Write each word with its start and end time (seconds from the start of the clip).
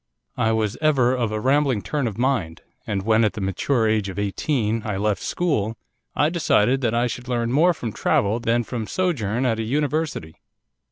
I 0.39 0.51
was 0.51 0.79
ever 0.81 1.13
of 1.13 1.31
a 1.31 1.39
rambling 1.39 1.83
turn 1.83 2.07
of 2.07 2.17
mind, 2.17 2.63
and 2.87 3.03
when, 3.03 3.23
at 3.23 3.33
the 3.33 3.39
mature 3.39 3.87
age 3.87 4.09
of 4.09 4.17
eighteen, 4.17 4.81
I 4.83 4.97
left 4.97 5.21
school, 5.21 5.77
I 6.15 6.29
decided 6.31 6.81
that 6.81 6.95
I 6.95 7.05
should 7.05 7.27
learn 7.27 7.51
more 7.51 7.71
from 7.75 7.91
travel 7.93 8.39
than 8.39 8.63
from 8.63 8.87
sojourn 8.87 9.45
at 9.45 9.59
a 9.59 9.63
university. 9.63 10.37